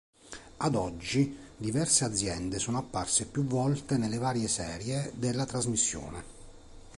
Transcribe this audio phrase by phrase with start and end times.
[0.57, 6.23] Ad oggi, diverse aziende sono apparse più volte nelle varie serie della trasmissione.